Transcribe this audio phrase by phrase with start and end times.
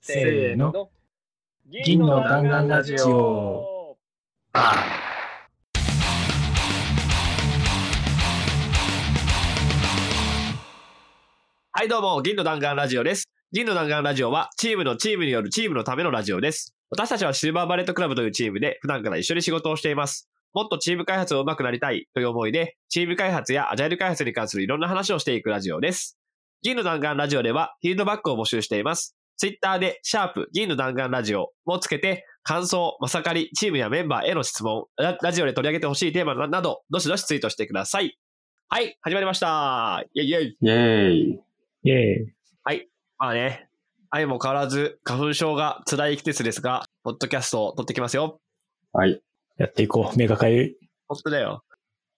[0.00, 0.90] せーの。
[1.84, 3.96] 銀の弾丸ラジオ。
[11.72, 13.28] はい、どうも、銀の弾丸ラジオです。
[13.52, 16.74] 銀の弾丸ラジオは、チームのチームによるチームのためのラジオです。
[16.90, 20.30] 私たちはシルバーバレットクラブというチームで、普段から一緒に仕事をしています。
[20.54, 26.16] もっとチーム開発を上手くなりたいという思いで、チーム開発やアジャイル開発に関するいろんな話をしていくラジオです。
[26.62, 29.17] 銀の弾丸ラジオでは、フィードバックを募集しています。
[29.38, 38.18] ツイッターで、シャープ、銀の弾丸ラジオをつけて、感想、まさかり、チームやメンバーへの質問、ララジオで取り上げてほしいテーマなど、どしどしツイートしてください。
[38.68, 40.04] はい、始まりました。
[40.12, 40.58] イェイイェイ。
[40.60, 41.40] イェーイ。
[41.84, 42.88] イェーイ。
[43.18, 43.68] まあね、
[44.10, 48.40] 相も変わらず花粉症が辛い季節ですが、ポッドキャストを撮ってきますよ。
[48.92, 49.20] はい。
[49.56, 50.18] やっていこう。
[50.18, 50.76] 目がかゆい。
[51.06, 51.64] 本当だよ。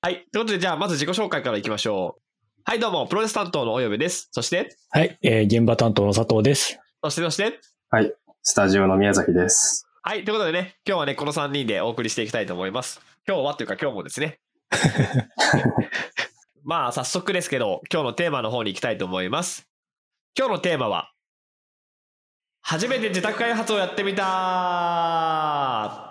[0.01, 0.27] はい。
[0.33, 2.23] ということで、じゃあ、まず自己紹介からいきましょう。
[2.65, 4.29] はい、どうも、プロレス担当のおよべです。
[4.31, 6.79] そして、はい、えー、現場担当の佐藤です。
[7.03, 8.13] そして、そして、はい。
[8.43, 9.87] スタジオの宮崎です。
[10.03, 10.23] はい。
[10.23, 13.01] ということでね、今日はね、この3人でお送りしていきたいと思います。
[13.27, 14.39] 今日はというか今日もですね。
[16.63, 19.67] まあ、早速ですけど、今日のテーマの方に行きたいと思います。
[20.39, 21.11] 今日のテーマは、
[22.61, 26.10] 初めて自宅開発をやってみた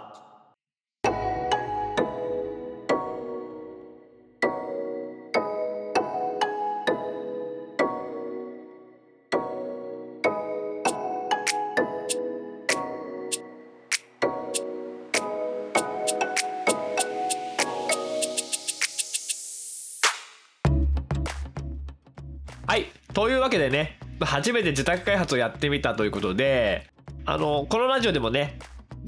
[23.19, 26.87] というわけでね、初めて自宅開発をやってみたということで、
[27.25, 28.57] あの、このラジオでもね、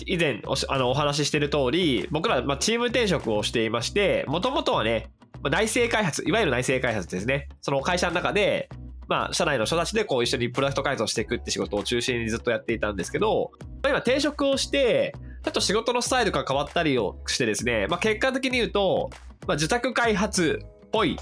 [0.05, 5.11] 以前おあのお話ししてる通り、僕ら、ま、チーム転職をしていまして、もともとはね、
[5.49, 7.47] 内製開発、いわゆる内製開発ですね。
[7.61, 8.67] その会社の中で、
[9.07, 15.15] まあ、社内の人たちでこう一緒にプロダクト開発をしていくって仕事を中心にずっとやっていたんですけど、ま今転職をして、
[15.45, 19.09] ちょっと仕事のスタイルが変わったりをしてですね、まあ、結果的に言うと、
[19.47, 21.17] まあ、自宅開発っぽい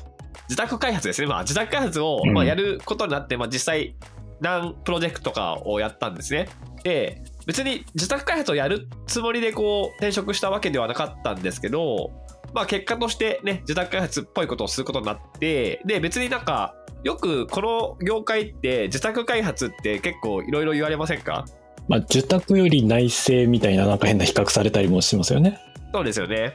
[0.48, 1.28] 自宅開発ですね。
[1.28, 3.96] まあ、自宅開発を、うんまあ、やることになって、まあ、実際、
[4.42, 6.48] 何プロジェクトかをやったんですね。
[6.84, 12.12] で、別に自宅開発をやるつもりでこう転職したわけではなかったんですけど、
[12.54, 16.74] まあ結果としてね、自宅開発っぽいことをすることになって、で、別になんか、
[17.04, 21.46] よくこの業界って自宅開発って結構いろいろ言われませんか？
[21.90, 25.60] まあ、受託より内政みたいななんか変な比較されたりもしますよね。
[25.94, 26.54] そうですよね。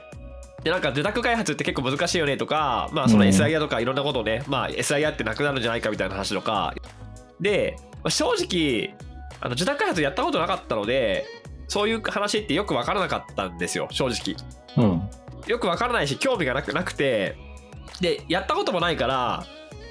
[0.64, 6.74] で、なんか受託開発って結構難しいよねとか、まあそのうん SIR とかいろんなことをね、まあ SIR ってなくなるんじゃないかみたいな話とか。
[7.40, 8.96] で、まあ正直、
[9.40, 11.26] あの受託開発やったことなかったので、
[11.68, 14.36] そういう話ってよくわからなかったんですよ、正直。
[14.76, 15.10] うん。
[15.46, 17.36] よくわからないし、興味がなくなくて、
[18.00, 19.44] で、やったこともないから、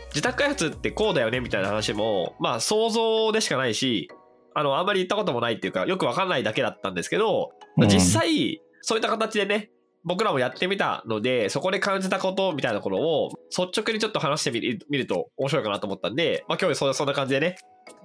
[0.09, 4.09] 自宅開発ってこうだよねみたいな話も、まあ想像でしかないし、
[4.55, 9.69] あの、あんまり言ったこともないっていうか、よくわかんないだけだったんですけど、まあ実際、そういった形でね、
[10.05, 17.57] 僕らもやってみたので、そこで感じたことみたいなところを率直にちょっと話してみる見ると面白いかなと思ったんで、まあ今日そんなそんな感じでね、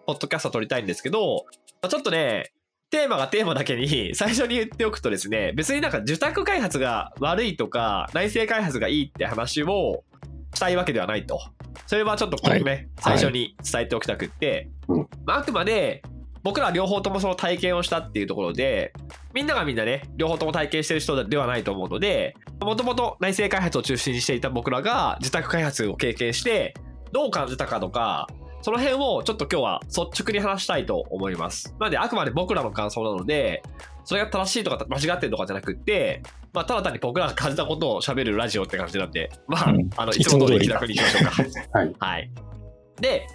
[0.07, 1.47] ポッドキャスト撮りたいんですけど、
[1.83, 2.53] まあちょっとね、
[2.91, 10.05] テーマがテーマだけに 最初に言っておくとですね、別になんか受託開発が悪いとか、内製開発がいいって話を
[10.55, 11.41] したいわけではないと。
[11.87, 12.89] それはちょっとこれね、はい。
[12.99, 15.09] 最初に伝えておきたくって、うん。
[15.25, 16.03] まああくまで
[16.43, 18.93] 僕ら両方ともその体験をしたっていうところで、
[19.35, 26.75] みんながみんなね、両方とも体験してる人ではないと思うので、もともと内製開発を中心にしていた僕らが自宅開発を経験して、
[27.13, 28.27] どう感じたかとか、
[28.61, 31.75] その辺をちょっと今日は率直に話したいと思います。
[31.79, 33.63] なので、あくまで僕らの感想なので、
[34.05, 36.23] それが正しいとか間違ってるとかじゃなくって、
[36.53, 41.79] まあ、ただ単に僕らが感じたことを喋るラジオって感じなんで、まあ、うんあの、いつも通り気楽にいきましょうか。
[41.79, 41.95] はい。
[41.99, 42.31] はい。
[43.01, 43.27] で、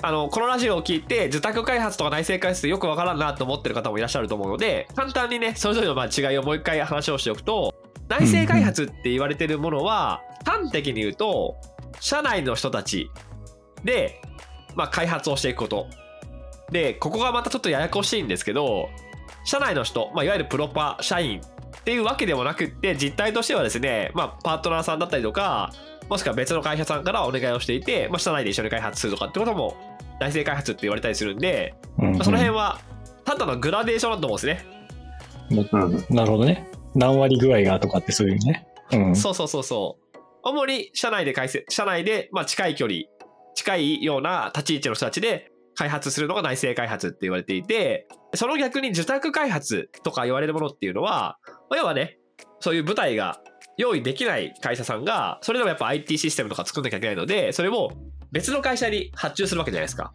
[0.00, 7.74] あの、このラジオを聞いて、受託開発とか内製開発ってよくわからんなと思ってる方もいらっしゃると思うので、簡単にね、それぞれのま違いをもう一回話をしておくと、
[8.08, 11.56] 内製開発って言われてるものは、端的に言うと、
[12.00, 13.10] 社内の人たち
[13.84, 14.20] で、
[14.76, 15.88] まあ、開発をしていくこと。
[16.70, 18.88] で、ここがまたちょっとややこしいんですけど、
[19.44, 25.72] 社内の人、まあ、いわゆるプロパ社員っていうわけでもなくって、実態としてはですね、まあ、パートナーさんだったりとか、
[26.08, 29.76] もしくは別の会社さんからお願いをしていて、まあ、社内で一緒に開発するとかってことも、
[30.20, 32.80] 内製開発って言われたりするんで、うんまあ、その辺は、
[33.24, 34.64] ただのグラデーションだと思うんですね。
[35.50, 36.16] うん。
[36.16, 36.68] なるほどね。
[36.94, 38.66] 何割具合がとかってそういうね。
[38.92, 39.16] うん。
[39.16, 40.18] そうそうそうそう。
[40.42, 43.00] 主に社内で開設、社内で、まあ、近い距離、
[43.54, 51.38] 近いような立ち位置の人たちで開発するのが内製開発って言われていて、その逆に受託開発とか言われるものっていうのは、
[51.70, 52.18] まあ要はね、
[52.60, 53.40] そういう舞台が
[53.76, 57.90] 用意できない会社さんが、それでもやっぱ IT システムとか作んなきゃいけないので、それを
[58.32, 60.12] 別の会社に発注するわけじゃないですか。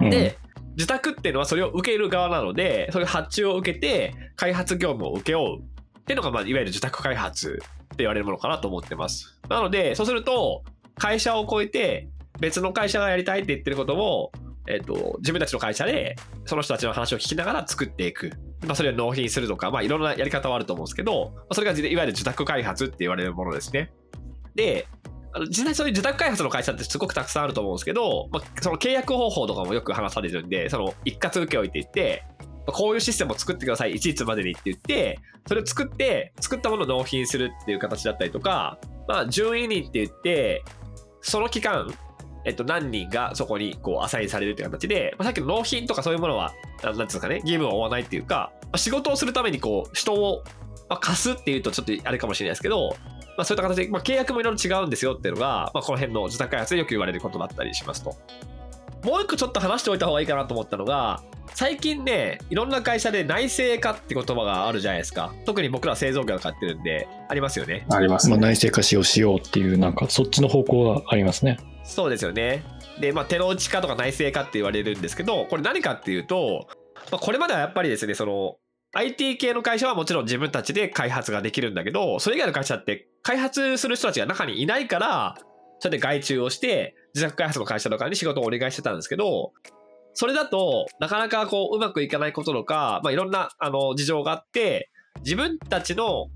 [0.00, 0.38] うんで、
[0.76, 9.40] 自宅っていうのはそれを受ける側なので、そういう発注を受けて、開発業務を請け負うっていうのが、まあ、いわゆる受託開発って言われるものかなと思ってます。
[9.48, 10.62] なので、そうすると、
[10.96, 12.08] 会社を超えて、
[12.38, 14.30] 別の会社がやりたいって言ってることを、
[14.68, 16.14] えっ、と、自分たちの会社で、
[16.44, 18.30] その人たちの話を聞きながら作っていく。
[18.66, 23.90] まあ、それを納品するとか、まあ、いろんなやり方はあると思うんですけど、まあそれがいわゆる受託開発って言われるものですね。
[24.54, 24.86] で、
[25.48, 40.62] 実際そういう受託開発の会社ってすごくたくさんあると思うんですけど、まあ、その契約方法とかもよく話されるんで、その一括請け負いって言って、まあこういうシステムを作ってください、いちいつまでにって言って、それを作って、作ったものを納品するっていう形だったりとか、まあ、順位人って言って、
[41.20, 41.92] その期間、
[42.44, 46.52] えっと、何人がそこにこうアサインされるっていう形で、まあ、さっきの納品とかそういうものは、
[46.82, 50.44] あなんていうんですかね、義務を負わないっていうか、まあ仕事をするためにこう、人を、
[50.88, 52.96] まあ、貸すっていうとちょっとあれかもしれないですけど、
[53.38, 58.16] まあ、そういった形で、まあ、契約もいろいろ違うんですよっていうのが、まあ、この辺の受託開発でよく言われることだったりしますと。
[59.04, 61.22] もう一個ちょっと話しておいた方がいいかなと思ったのが、
[61.54, 65.32] 最近ね、いろんな会社で内製化って言葉があるじゃないですか。
[65.46, 67.86] 特に僕ら製造業が買ってるんで、ありますよね。
[67.88, 68.36] まあ、ありますね。
[68.36, 71.58] 内製化しようしようっていう、なんかそっちの方向はありますね。
[71.84, 72.64] そうですよね。
[73.00, 76.66] で、まあ、手の内化とか内製化って言われるんですけど、これ何かっていうと、
[77.12, 78.56] まあ、これまではやっぱりですね、その、
[78.94, 85.36] IT 系の会社はもちろん自分たちで開発ができるんだけど、それ以外の会社って開発する人たちが中にいないから、
[85.80, 89.52] それで外注をして、自宅開発の会社とかに仕事をお願いしてたんですけど、
[90.14, 94.90] それだと、なかなかこう、うまくいかないこととか、まあ、いろんな、あの、事情があって、
[95.20, 96.28] 自分たちの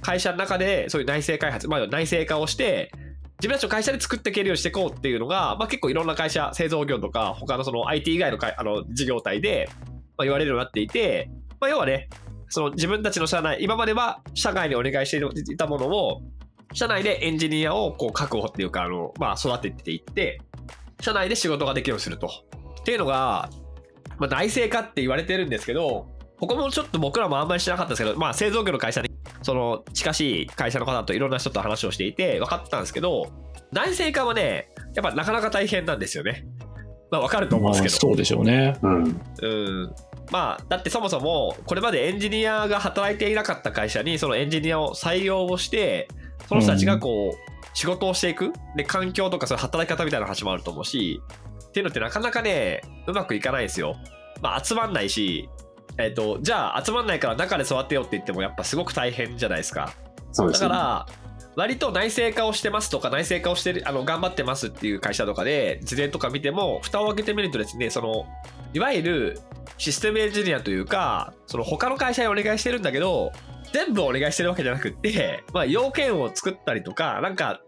[0.00, 2.90] 会社の中で、そういう内製開発、まあ、内製化をして、
[3.38, 9.68] 自分たちの会社で作っていけるようにしていこうっていうのが、まあ、結構いろんな会社、製造業とか、他のその IT 以外のあの事業体で、
[10.16, 11.30] まあ、言われるようになっていて、
[11.60, 12.08] まあ、要はね、
[12.48, 16.22] その自分たちの社内、今までは社外にお願いしていたものを、
[16.72, 20.40] 社内でエンジニアをこう確保っていうか、あの、まあ、育てていって、
[21.00, 22.28] 社内で仕事ができるようにすると。
[22.80, 23.50] っていうのが、
[24.18, 26.08] まあ、内製化って言われてるんですけど、
[26.38, 29.10] ここもちょっと僕らもあんまり知らなかったんですけど、まあ、製造業の会社に、
[29.42, 33.32] その近しい会社の方といろんな人と話をしていて分かったんですけど、
[33.72, 36.46] 内製化はね、やっぱなかなか大変なんですよね。
[37.10, 38.08] まあ、分かると思うんまあ、ですけど。
[38.08, 38.76] そうでしょうね。
[38.82, 39.20] うん。
[39.42, 39.48] う
[39.86, 39.94] ん。
[40.30, 46.08] まあ、だってそもそも、これまでエンジニアが働いていなかった会社に、そのエンジニアを採用をして、
[46.48, 48.52] その人たちがこう、仕事をしていく。
[48.76, 51.20] で、環境とかそういう働き方みたいな話もあると思うし、
[51.68, 53.96] っていうのってなかなかね、うまくいかないんですよ。
[54.40, 55.48] まあ、集まんないし、
[55.98, 59.86] えっ、と、じゃあ集まんないから中で育てようって言っても、やっぱすごく大変じゃないですか。
[59.86, 59.92] だ
[60.32, 60.68] そうですね。
[60.68, 61.06] から、
[61.56, 68.26] 割と内製化をしてますとか、内製化をしてる、あの、頑張ってますっていう会社とかで、事例とか見ても、蓋を開けてみるとですね、その、
[68.76, 69.38] いわゆる
[69.78, 73.32] システムエンジニアというか、その他の会社にお願いしてるんだけど、
[73.72, 77.62] 全部お願いしてるわけじゃなくって、まあ、要件を作ったりとか、なんか、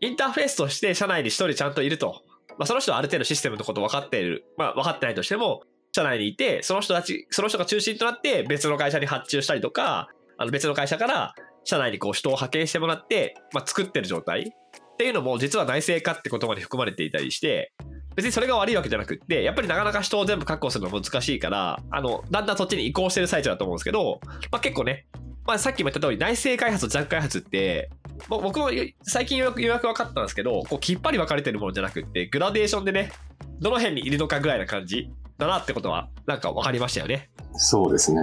[0.00, 2.20] インターフェースとして社内に一人ちゃんといると。
[2.58, 4.44] まあ、その人はある程度システムのこと分かっている。
[4.58, 5.62] まあ、分かってないとしても、
[5.96, 11.34] 社内にいて、その人たち、その人が中心となって別の会社に発注したりとか、あの別の会社から
[11.64, 17.72] 社内にこう人を派遣してもらって、まあ、作ってる状態っていうのも実は内製化って言葉に含まれていたりして、
[18.14, 24.20] 別にそれが悪いわけじゃなくって、やっぱりなかなか人を全部確保するのは難しいから、あの、だんだんそっちに移行してる最中だと思うんですけど、
[24.50, 25.06] まあ、結構ね、
[25.44, 27.90] まあ、さっきも言った通り内製開発と弱開発って、
[28.28, 28.70] 僕も
[29.02, 33.10] 最近ようやくようやく分かったんですけど、こうきっぱり分かれてるものじゃなくって、グラデーションでね、
[33.58, 37.30] どの辺にいるのかぐらいな感じだなってことは、なんか分かりましたよね。
[37.54, 38.20] そうですね。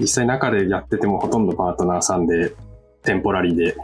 [0.00, 2.54] 実際中でやっててもほとんどパートナーさんで、
[3.04, 3.76] テンポラリーで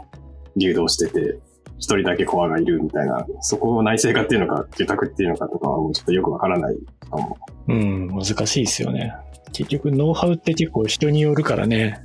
[0.57, 1.39] 流動してて、
[1.77, 6.75] 一人だけコアがいるみたいな、そこを内製化っていうのか、受託っていうのかとかはもうちょっとよくわからない
[7.09, 7.37] かも。
[7.67, 9.13] うん、難しいですよね。
[9.51, 12.03] 結局、ノウハウって結構人によるからね。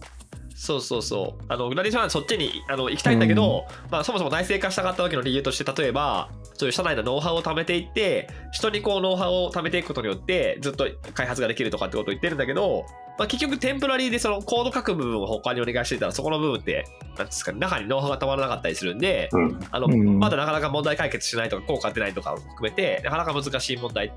[0.60, 1.44] そうそうそう。
[1.48, 12.84] あの、グラデーションはそっちにあの行きたいんだけど、まあそもそも内製化したかった時の理由として、例えば、そういう社内のノウハウを貯めていって、人にこうノウハウを貯めていくことによって、ずっと開発ができるとかってことを言ってるんだけど、
[13.18, 16.84] まあ結局テンプラリーでそのコード書く部分を他にお願いしてたら、そこの部分って、
[17.16, 19.58] なんですかね、中にノウハウがたまらなかったりするんで、うん。
[19.70, 24.12] あの、うんまだなかなか問題解決しないとか、効果出ないとかを含めて、なかなか難しい問題。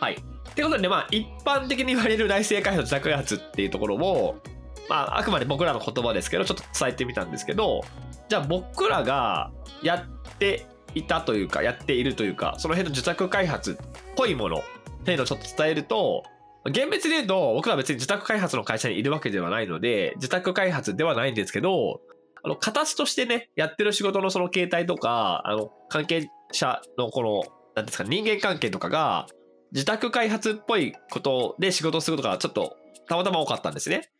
[0.00, 0.16] はい。
[0.50, 4.40] ってことで、まあ、一般的に言われる内製開発、自宅開発っていうところを、
[4.88, 7.82] まあ、あくまで僕らの言葉ですけど、ちょっと伝えてみたんですけど、
[8.28, 9.52] じゃあ僕らが
[9.82, 13.76] やっていたというか、やっているというか、その辺の受託開発っ
[14.16, 14.62] ぽいものっ
[15.04, 16.24] ていうのをちょっと伝えると、
[16.70, 22.00] 厳密に言うと、僕ら別に受託開発の会社にいるわけではないので、受託開発ではないんですけど、
[22.42, 27.42] あの、形としてね、やってる仕事のその形態とか、あの、関係者のこの、
[27.76, 29.26] なんですか、人間関係とかが、
[29.72, 32.76] 自宅開発っぽいことで仕事をすることがちょっと
[33.08, 34.10] たまたま多かったんですね。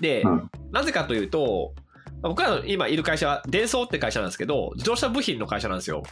[0.00, 1.74] で、うんなぜかというと、
[2.22, 6.02] 僕らの今いる会社は、デンソーって会社なんですけど、自動車部品の会社なんですよ。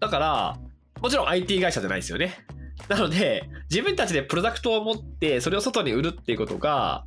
[0.00, 0.56] だから、
[1.02, 2.46] もちろん IT 会社じゃないですよね。
[2.88, 7.04] なので、自分たちでプロダクトを持って、それを外に売るっていうことが、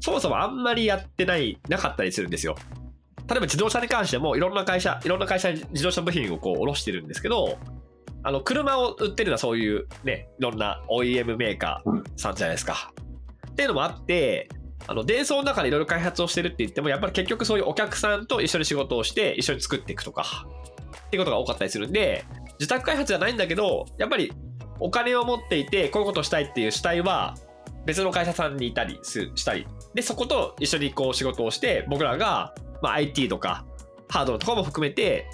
[0.00, 2.56] そもそもあんまりやってない、なかったりするんですよ。
[3.28, 7.58] 例えば自動車に関しても、いろんな会社、いろんな会社に自動車部品をこう卸してるんですけど、
[8.26, 12.92] あの、車を売ってるのはそういうね、いろんな OEM メーカーさんじゃないですか。
[13.52, 14.48] っていうのもあって、
[14.88, 20.24] あの、デーソーの中でいろいろ開発をしてるって言っても、やっぱり結局そういうお客さんと一緒に仕事をして、一緒に作っていくとか、
[21.06, 22.24] っていうことが多かったりするんで、
[22.58, 24.32] 自宅開発じゃないんだけど、やっぱり
[24.80, 27.36] お金を持っていて、こういうことしたいっていう主体は、
[27.84, 33.64] 別の会社さんにいたりしたり、で、そこと一緒にこう仕事をして、僕らが、ま、IT とか、
[34.08, 35.28] ハードとかも含めて、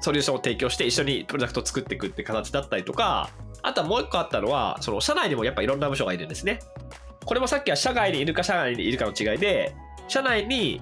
[0.00, 3.30] ソリューションを提供して一緒にプロダクトを作っていくって形だったりとか、
[3.62, 6.60] あとはもう一個あったのは、その社内にもやっぱいろんな部署がいるんですね。
[7.24, 9.74] これもさっきは社外にいるか社内にいるかの違いで、
[10.08, 10.80] 社内に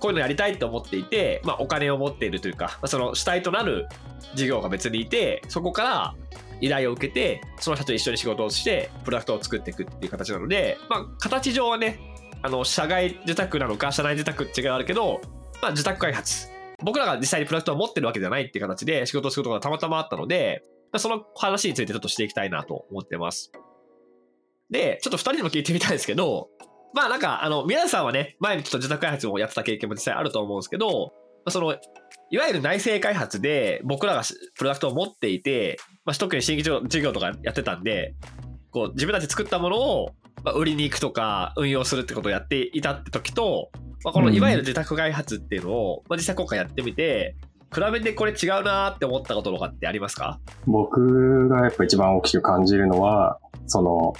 [0.00, 3.86] こういうのやりたいと思っていて、まあ、お金を持っているというか、その主体となる
[4.34, 6.14] 事業が別にいて、そこから
[6.60, 12.00] 依頼を受けて、その人と一緒に仕事をして、プロダクトを作っていくっていう形なので、まあ、形上はね、
[12.42, 15.20] あの、社外受託なのか、社内受託って違いあるけど、
[15.62, 16.51] まあ、受託開発。
[16.84, 20.62] 僕らが実際にプロダクトを持ってるわけではないっていう形で仕事をすることがたまたまあったので、
[20.98, 23.52] その話についてちょっとしていきたいなと思ってます。
[24.70, 26.48] で、ちょっと二人にも聞いてみたいんですけど、
[26.94, 31.12] まあなんか、あの、皆さんはね、前にちょっと受託開発をやってた経験も実際あると思うんですけど、
[31.48, 31.76] その、
[32.30, 34.22] いわゆる内製開発で僕らが
[34.56, 38.14] プロダクトを持っていて、まあ、特に新規事業とかやってたんで、
[38.70, 40.10] こう自分たち作ったものを
[40.54, 43.70] 売りに行くとか運用するってことをやっていたって時と、
[44.04, 47.36] まあ、このいわゆる受託開発っていうのを、まあ、実際今回やってみて、
[47.74, 50.38] 比べてこれ違うなーって思ったこととかってありますか？
[50.66, 54.12] 僕がやっぱ一番大きく感じるのは、その、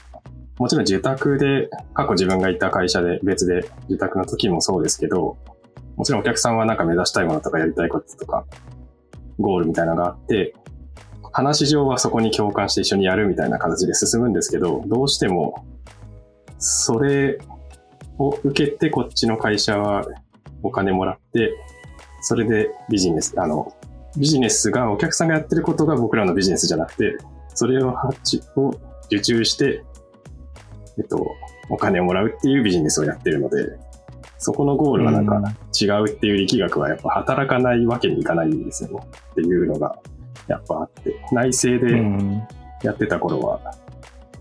[0.58, 5.36] もちろん受託で、過去自分がいた会社で別で受託の時もそうですけど、
[5.96, 8.46] もちろんお客さんはなんか目指したいものとかやりたいこととか、
[9.38, 10.54] ゴールみたいなのがあって、
[11.32, 15.66] 話上はそこに共感して一緒にやるみたいな形で進むんですけど、どうしても、
[16.58, 17.38] それ
[18.22, 20.06] を受けてこっちの会社は
[20.62, 21.54] お金もらって、
[22.20, 23.72] それでビジネス、あの、
[24.16, 27.16] ビジネスがお客さんがやってることが僕らのビジネスじゃなくて、
[27.54, 28.70] それを発注を
[29.06, 29.82] 受注して、
[30.98, 31.26] えっと、
[31.68, 33.78] お金をもらうっていうビジネスをやってるので、
[34.38, 35.40] そこのゴールはなんか
[35.80, 39.00] 違うっていう力学はやっぱ働かないわけにいかないんですよね
[39.32, 39.96] っていうのが
[40.48, 42.42] やっぱあって、内政でうん。
[42.82, 43.60] やってた頃は、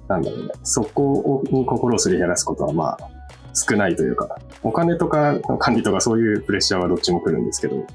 [0.07, 3.20] なんだろうね、そこに心をすり減らすことはまあ
[3.53, 7.86] 少ないというか、お金とか管理とかそういうプレッシャーはどっちも来るんですけど、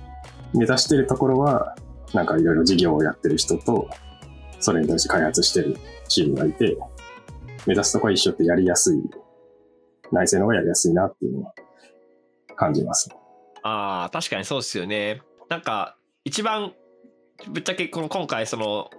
[0.54, 1.76] 目指してるところは、
[2.14, 3.88] なんかいろいろ事業をやってる人と、
[4.60, 5.76] それに対して開発してる
[6.08, 6.76] チームがいて、
[7.66, 8.98] 目指すとこは一緒ってやりやすい、
[10.12, 11.54] 内政の方がやりやすいなっていうのは
[12.56, 13.10] 感じます。
[13.62, 15.22] ああ、確かにそうですよね。
[15.48, 16.72] なんか、一番、
[17.48, 18.90] ぶっちゃけこの今回その、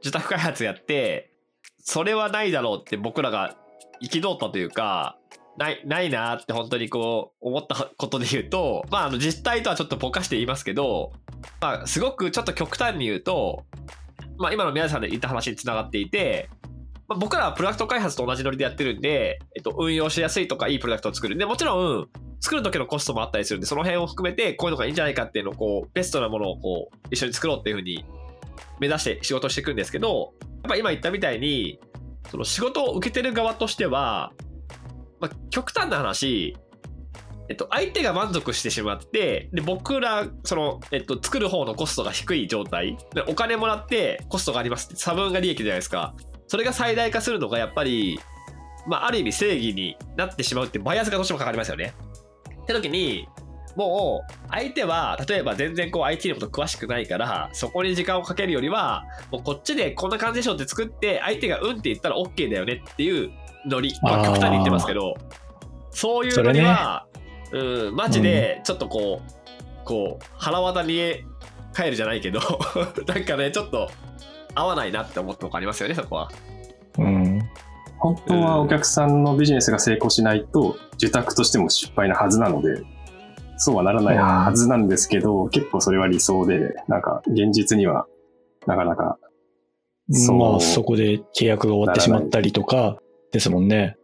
[0.00, 1.32] 受託開発やって、
[1.78, 3.56] それはないだろうって僕らが
[4.02, 5.18] 憤ったというか、
[5.56, 11.12] ない、ないなって本当にこう思ったことで言うと、まああの実態とはちょっとぼかして言いますけど、
[11.60, 13.64] まあすごくちょっと極端に言うと、
[14.38, 16.48] まあ今の宮さんで言った話につながっていて、
[17.06, 21.36] まあ、僕らはプロダクト開発と同じノリでやってるんで、えっと、運用しやすいとかいいプロダクトを作る。
[21.36, 22.08] で、もちろん、
[22.40, 28.04] 作る時のコストもあったりするんで、その辺を含めて、こういうのがいいんじゃないかっていうのを、こう、ベストなものをこう、一緒に作ろうっていうふうに
[28.80, 31.78] 目指して仕事していくんですけど、やっぱ今言ったみたいに、
[32.30, 34.32] その仕事を受けてる側としては、
[35.20, 36.56] まあ、極端な話、
[37.48, 46.14] えっと、相手が満足してしまって、で、僕ら、その、えっと、作る方のコストが低い状態、で、お金もらってコストがありますって、差分が利益じゃないですか。
[46.46, 48.18] それが最大化するのが、やっぱり、
[48.86, 51.94] まあ、ある意味正義になってしまうってバイアスがどうしてもかかりますよね。
[52.62, 53.28] って時に、
[53.76, 63.32] もう、相手は、例えば全然こう IT のこと詳しくないから、そこに時間をかけるよりは、もうこっちでこんな感じでしょって作って、相手がうんって言ったら OK だよねっていう
[63.66, 63.94] ノリ。
[64.02, 65.14] まあ、極端に言ってますけど、
[65.90, 67.06] そういうノリは、
[67.52, 71.24] うん、マジで、ちょっとこう、こう、腹渡に
[71.74, 72.40] 帰るじゃないけど、
[73.06, 73.88] なんかね、ちょっと
[74.54, 76.30] 合わないなって思ったとこありますよね、そこは。
[76.98, 77.40] うん。
[77.98, 82.82] 本当はお客さんのビジネスが成功しないと、受託としても失敗なはずなので、
[83.56, 88.06] そうはならないはずなんですけど、結構それは理想で、なんか現実には
[88.66, 89.18] なかなか、
[90.10, 92.98] そうまあ、そこで契約が終わってしまったりとか
[93.34, 93.96] ですもんね。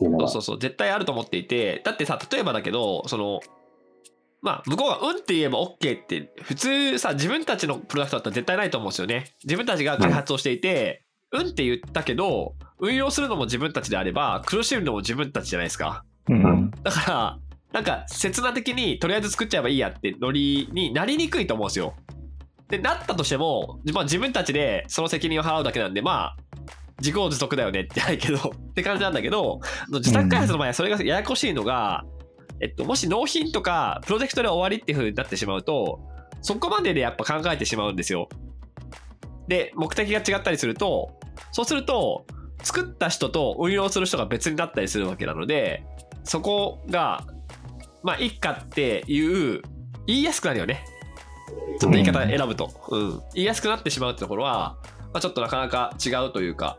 [0.00, 3.40] そうそうそう、絶対あると思っていて、だってさ、例えばだけど、その、
[4.42, 9.36] まあ、向こうがうんって言えば OK って、普通さ、自分たちのプロダクトだったら絶対ないと思うんですよね。
[9.44, 16.04] 自分たちが開発をしていて、うん、って言ったけど、運用するのも自分たちであれば、苦しむのも自分たちじゃないですか。
[16.28, 16.72] うん。
[16.82, 17.38] だから、
[17.72, 21.94] なんか、刹那的にとりあえず作っちゃえばいいやってノリになりにくいと思うんですよ。
[22.68, 26.36] で、なったとしても、まあ自分たちでその責任を払うだけなんで、まあ、
[26.98, 29.60] 自業自得だよねってないけど、 って感じなんだけど、
[29.90, 32.04] 自宅開発の場合はそれがややこしいのが、
[32.60, 36.00] えっと、もし納品とかプロジェクトで終わりっていう風になってしまうと、
[36.42, 38.28] そこまででやっぱ考えてしまうんですよ。
[39.48, 41.18] で、目的が違ったりすると、
[41.52, 42.26] そうすると、
[42.62, 45.84] 作った人と運用する人が別になったりするわけなので、
[46.24, 47.26] そこが、
[48.02, 49.62] まあ、一家っていう、
[50.06, 50.84] 言いやすくなるよね。
[51.78, 52.70] ちょっと言い方選ぶと。
[52.88, 53.10] うん。
[53.34, 54.76] 言いやすくなってしまうってところは、
[55.12, 56.78] まあ、ちょっとなかなか違うというか、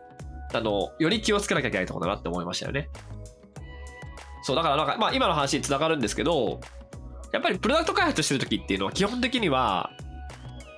[0.54, 2.90] あの、より気をつけなきゃいけないところだなって思いましたよね。
[4.44, 6.60] そう、だからなんか、まあ今の話につながるんですけど、
[7.32, 9.92] やっぱりプロダクト開発してる時っていうのは基本的には、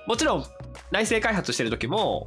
[0.06, 0.44] もちろん
[0.90, 2.26] 内製開発してる時も、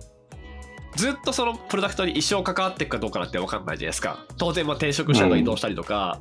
[0.96, 4.26] ずっとそのプロダクトに一生関わっていくかどうかなんて分かんないじゃないですか。
[4.38, 6.20] 当然、まあ転職した移動したりとか、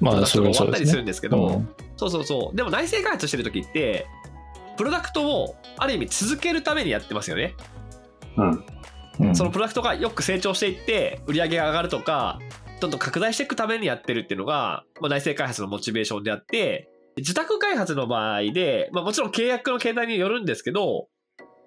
[0.00, 2.56] まあ、プロダクトが終わったりするねんですけど、うんそうそうそう。
[2.56, 4.06] でも内製開発してる時って、
[4.76, 7.54] プロダクトをある意味続けるためにやってますよね。
[8.36, 8.64] うん。
[9.22, 9.36] うん。
[9.36, 12.38] そのプロダクトがよく成長していって、売り上げが上がるとか、
[12.80, 21.08] どんどん拡大していくためにやってるっていうのが、まあ、内製開発のモチベーションであって、自宅開発の場合で、まあ、もちろん契約の形態によるんですけど、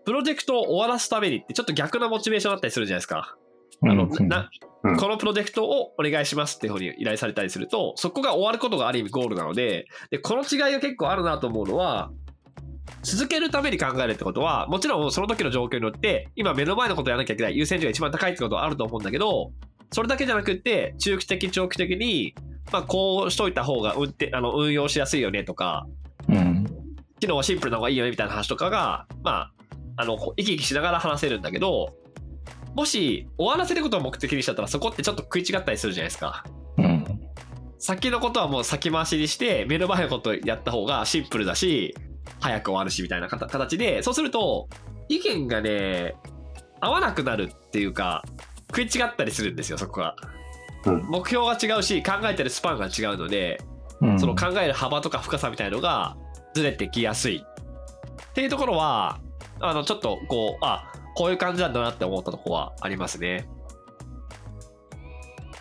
[0.05, 3.35] プロジェクトを終わらすためにってちょっと逆なモチベーションだったりするじゃないですか。
[3.83, 4.27] あの、うん。
[4.27, 4.49] な
[4.83, 4.97] うん。
[4.97, 12.11] このプロジェクトをお願いしますっていうふうに依頼されたりすると、そこが終わることがある意味ゴールなので、で、この違いが結構あるなと思うのは、
[13.03, 19.51] 続けるために考えるってことは、もちろんその時の状況によって、今目の前のことをやらなきゃいけない優先順位が一番高いってことはあると思うんだけど、
[19.91, 22.33] それだけじゃなくって、中期的、長期的に、
[22.71, 25.87] まあ、こうしといた方が運転あの運用しやすいよねとか、
[26.27, 26.65] うん。
[27.19, 29.51] 機能はシンプルな方がいいよねみたいな話とかが、まあ、
[29.97, 31.93] あの、生き生きしながら話せるんだけど、
[32.75, 36.43] もし終わらせることを目的にしちゃったらそこってちょっと食い違ったりするじゃないですか。
[36.77, 37.05] うん。
[37.79, 41.95] 先のことはもう先回しにして、目の前のことをやった方がシンプルだし、
[42.39, 44.67] 早く終わるしみたいな形形で、そうすると、
[45.09, 46.15] 意見がね、
[46.81, 48.23] 合わなくなるっていうか、
[48.69, 50.15] 食い違ったりするんですよ、そこが。
[50.85, 53.61] うん目標が違うし、考えてるスパンが違うので、
[54.01, 56.17] うんその考える幅とか深さみたいのが
[56.53, 57.43] ずれてきやすい。
[57.43, 59.19] っていうところは、
[59.61, 63.47] あの、ちょっとこう、あ、こういう感じなんだなって思ったとこはありますね。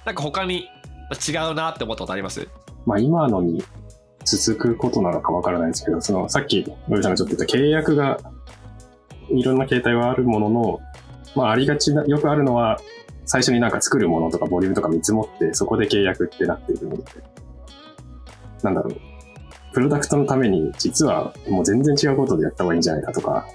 [0.04, 0.68] なんか他に
[1.26, 2.48] 違うなって思ったことあります？
[2.84, 3.62] まあ今のに
[4.24, 8.18] 続くことなのかわからないですけど、そのさっき、森さんがちょっと言った契約が
[9.30, 10.80] いろんな形態はあるものの、
[11.34, 12.78] まあありがちな、よくあるのは、
[13.26, 17.04] 最初になんか作るものとかボリュームとか見積もって、そこで契約ってなっているので、
[18.62, 18.96] なんだろう。
[19.72, 23.46] プロダクトのために、実はもう全然違うことでやった方がいいんじゃないかとか、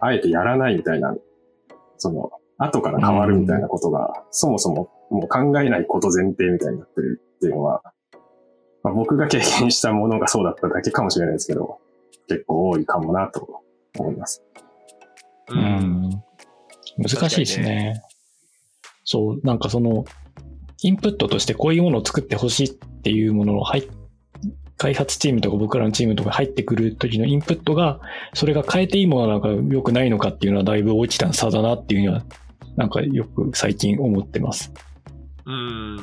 [0.00, 1.14] あえてやらないみたいな、
[1.98, 7.82] その、後から変わるみたいなことが、そもそももう考えないこと前提みたいになってるっていうのは、
[8.86, 11.80] まあ、僕が経験したものがそうだっただけかもしれないですけど、
[12.28, 13.64] 結構多いかもなと
[13.98, 14.44] 思います。
[15.48, 15.58] うう。
[15.58, 16.10] ん。
[16.96, 18.00] 難しいですね。
[19.02, 20.04] そう、なんかその、
[20.82, 22.70] インプットとしてこういうものを作ってほしいっ
[23.02, 23.90] ていうものの入っ
[24.76, 27.98] 開発チームとか僕らのチームとか入ってくる時のインプットが、
[28.34, 32.22] それが変えていいものなのか良くないのかっていうのはだいぶ大きな差だなっていうのは、
[32.76, 34.72] なんかよく最近思ってます。
[35.44, 35.96] うん。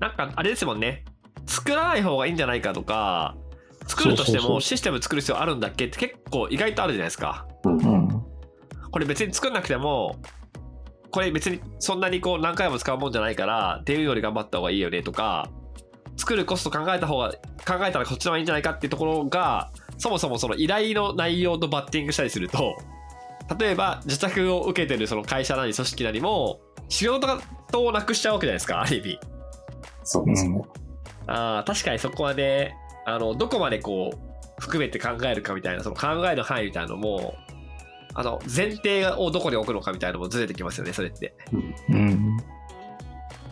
[0.00, 1.04] なんかあれですもんね。
[1.46, 3.36] 作らない方がいいんじゃないかとか、
[3.86, 7.46] 作るとしてもシステム作る必要あるんだっけって結構意外とあるじゃないですか。
[7.64, 7.78] うん。
[7.78, 8.08] うん。
[8.90, 10.16] これ別に作んなくても、
[11.10, 15.48] これ別にそんなにこう何回も使うもんじゃないから、っていうより頑張った方がいいよねとか、
[16.16, 17.30] 作るコスト考えた方が、
[17.66, 22.76] 考えたらこっちの方がいいんじゃないかっていうところが、そもそもその依頼の内容とバッティングしたりすると、
[23.58, 27.26] 例えば自宅を受けてるその会社なり組織なりも、仕事
[27.74, 29.18] をなくしちゃうわけじゃないですか、ある意味。
[30.04, 30.62] そうですね。
[31.32, 37.36] あー確かにそこはね、あの、どこまでこう、含めて考えるかみたいな、その考える範囲みたいなのも、
[38.14, 41.34] あの、前提をどこに置くのかみたいなのもずれてきますよね、それって。
[41.88, 42.36] うん。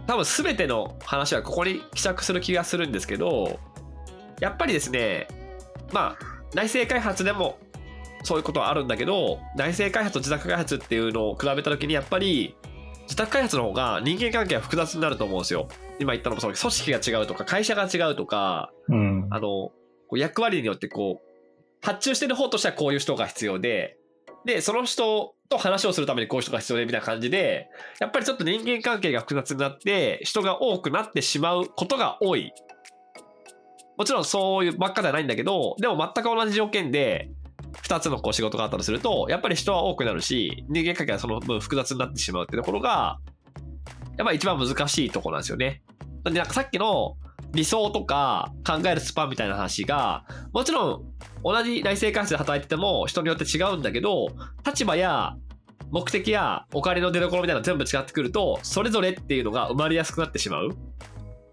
[0.08, 3.60] 多分全ての話はここに希釈する気がするんですけど、
[4.40, 5.28] やっぱりですね、
[5.92, 7.58] まあ、内製開発でも
[8.24, 12.56] そういうことはあるんだけど、内製開発と自宅開発っていうのを比べたときに、やっぱり
[13.08, 15.66] 自宅開発の方が人間関係が複雑になると思うんですよ。
[15.98, 19.26] 今言ったのもそう、組織が違うとか、会社が違うとか、うん。
[19.30, 19.72] あの、
[20.12, 21.28] 役割によってこう、
[21.80, 23.96] 発注してる方としてはこういう人が必要で、
[24.44, 32.52] で、その人と話をするためにこういう人が必要でみたいな感じで、やっぱりちょっと人間関係が複雑になって、人が多くなってしまうことが多い。
[33.96, 37.30] もちろんそういうばっかではないんだけど、でも全く同じ条件で、
[37.82, 43.18] 2つのこう仕事があったとすると、やっぱり人は多くなるし、人間関係がその分複雑になってしまうってところが、
[44.16, 45.82] やっぱり一番難しいところなんですよね。
[46.24, 47.16] なんでなんかさっきの
[47.52, 51.02] 理想とか考えるスパンみたいな話が、もちろん
[51.44, 54.28] 同じ内製開発で働いてても人によって違うんだけど、
[54.66, 55.36] 立場や
[55.90, 60.70] 目的やお金の出所みたいなの全部違ってくると、それぞれっていうのが生まれやすくなってしまう。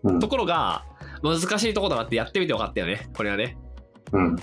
[0.04, 0.84] うんところが、
[1.23, 3.10] 難しいところだなってやってみて分かったよね。
[3.15, 3.58] これはね。
[4.12, 4.36] うん。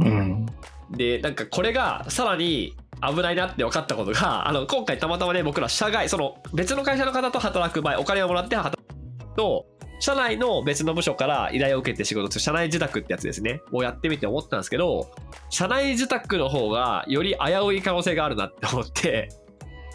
[0.00, 0.46] うん。
[0.90, 9.66] で、なんかこれがさらに危ないなって分かったことが、あの、今回たまたまね、僕ら社外、その別の会社の方と働く場合、お金をもらって働くと、
[10.00, 13.60] 社内の別の部署から依頼を受けて仕事する社内受託ってやつですね。
[13.72, 15.10] をやってみて思ったんですけど、
[15.50, 19.28] 社内受託の方がより危うい可能性があるなって思って、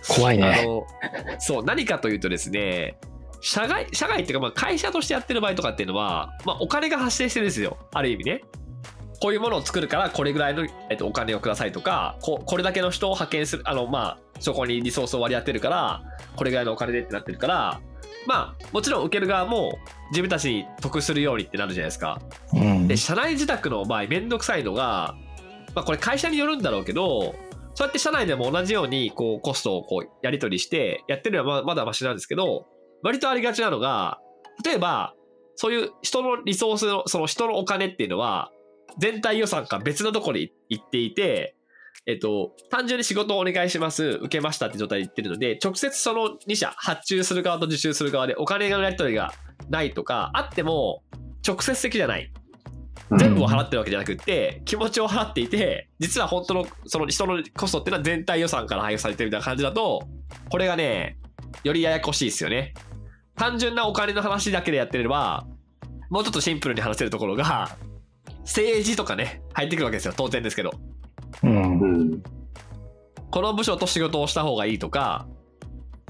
[0.09, 0.65] あ怖いね。
[0.65, 0.85] の、
[1.39, 2.97] そう、何かというとですね、
[3.39, 7.77] 社外、社外っていうか、まあ会社としてやってる場合とかっていうのは、まあお金が発生してるんですよ。
[7.93, 8.41] ある意味ね。
[9.23, 16.03] こういうものを作るから、これぐらいの、えっと、お金をくださいとか、ここれだけの人を派遣する、あの、まあ、そこにリソースを割り当てるから、
[16.35, 17.79] これぐらいのお金でってなってるから、
[18.27, 19.77] まあ、もちろん受ける側も
[20.09, 22.21] 自分たちに得するようにってなるじゃないですか。
[22.53, 25.15] うんで、社内受託の場合、めんどくさいのが、
[25.73, 27.33] まあ、これ会社によるんだろうけど、
[27.75, 32.65] そうやって社内でも同じように、こう、コストをこう、やり取りして、やってるのはままだマシなんですけど、
[33.03, 34.19] 割とありがちなのが、
[34.65, 35.13] 例えば、
[35.55, 38.51] そういう人のリソースの、その人のお金っていうのは、
[38.99, 41.55] 全体予算から別のところに行っていて、
[42.05, 49.33] えっと、単純に仕事をお願いします、受けましたって状態で言ってるので、直接その2社、発注する側と受注する側でお金のやり取りが
[49.69, 51.03] ないとか、あっても
[51.47, 52.31] 直接的じゃない。
[53.17, 60.07] 全部を払ってるわけじゃなくって、気持ちを払っていて、実は本当のその人のコストっていうのは全体予算から配布されてるみたいな感じだと、
[60.49, 61.17] これがね、
[61.63, 62.73] よりややこしいですよね。
[63.35, 65.45] 単純なお金の話だけでやってれば、
[66.09, 67.77] もうちょっとシンプルに話せるところが、
[68.43, 70.13] 政治とかね、入ってくるわけですよ。
[70.15, 70.71] 当然ですけど。
[71.43, 71.87] うんう。
[71.87, 72.23] ん。
[73.31, 75.27] この部署と仕事をした方がいいとか、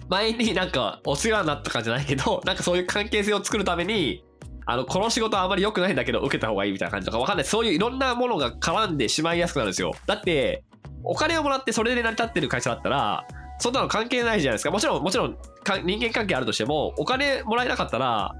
[0.09, 4.23] 前になんかお世話になった感じじゃないけど、 なんかそういう関係性を作るために、
[4.65, 7.45] あの、この仕事はあまり良くないんだけど受けた方がいいみたいな感じとかわかんない。
[7.45, 9.91] そういういろんなものが絡んでしまいやすくなるんですよ。
[10.05, 10.63] だって、
[11.03, 13.25] お金をもらってそれで成り立ってる会社だったら、
[13.59, 14.71] そんなの関係ないじゃないですか。
[14.71, 18.33] もちろん、もちろん、か人間関係あるとしても、お金もらえなかったら、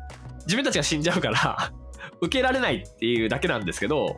[0.45, 1.71] 自分たちが死んじゃうから、
[2.21, 4.17] 受けられないっていうだけなんですけど、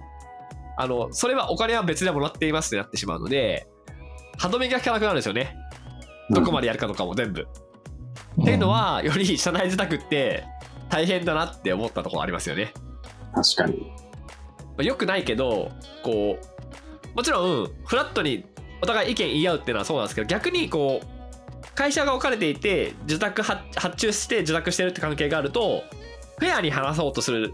[0.78, 3.67] あの、それはお金は別でもらっていますってなってしまうので、
[4.38, 5.56] 歯止めが効かなくなるんですよね。
[6.30, 7.48] どこまでやるかとかも全部。
[8.41, 10.43] っていうのは、より社内受託って
[10.89, 12.74] 大変だなって思ったところありますよね。
[13.34, 13.80] 確かに。
[13.80, 15.71] まあ良くないけど、
[16.04, 18.45] こう、もちろん、フラットに
[18.82, 25.84] お互い意見言い合うっていうのはそうなんですけど、逆にこう、会社が置かれていて、受託発発注して受託してるって関係があると、
[26.39, 27.54] フェアに話そうとする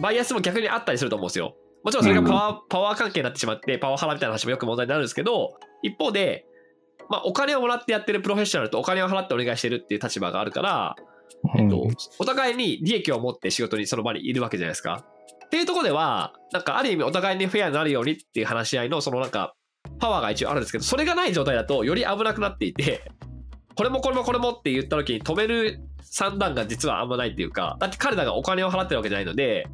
[0.00, 1.56] バイアスも逆にあったりすると思うんですよ。
[1.84, 6.46] もちろんそれがパワー,、パワー関係になってしまって、パワハラみたいな話もよく問題になるんですけど、一方で、
[7.10, 10.96] まあ、お金をもらってやってるプロフェッショナルとお金を払ってお願いしてるっていう立場があるから、
[11.58, 11.86] えっと、
[12.18, 15.04] お互いに利益を持って仕事にその場にいるわけじゃないですか。
[15.44, 19.54] っていうところでは、なんかある意味お互いにフェアになるようにっていう話し合いのそのなんか
[19.98, 23.02] パワーが一応あるんですけど、それがない状態だとより危なくなっていて、
[23.76, 29.66] これもこれもこれもって言った時に止める算段が実はあんまないっていうか、だって彼らがお金を払ってるわけじゃないので、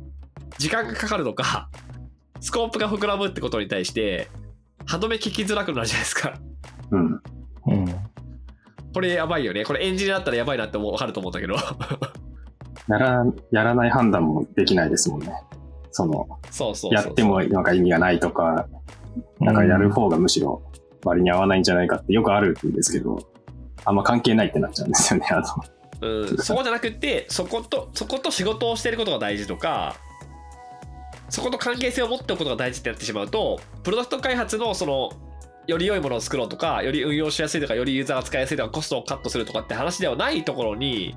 [0.59, 1.69] 時間がかかるとか、
[2.41, 4.29] スコープが膨らむってことに対して、
[4.87, 6.35] 歯止め聞きづらくなるじゃないですか。
[6.91, 7.23] うん。
[7.67, 7.85] うん。
[8.95, 9.65] これやばいよね。
[9.65, 11.55] これエンジニアだったらやばいなって思うわかると思うんだけど。
[12.89, 15.33] やら、やらない判断もできないですもんね。
[15.93, 18.67] その、そうそうそうやってもなんか意味がないとか、
[19.41, 20.63] なんかやる方がむしろ
[21.05, 23.30] 割に合わないんじゃないかってよくあるんですけど、
[23.85, 25.45] あんま関係ないってなっちゃうんですよね、あの。
[26.03, 29.97] うん、そこじゃなくてそことそこと仕事をしてることが大事とか
[31.29, 35.11] そこと関係性を持っておくことが大事ってなってしまうとプロダクト開発のその
[35.66, 41.14] より良いものを作ろうとかより運用しやすいとかよりユーザーが使いやすいとかコストをカットするとかって話ではないところに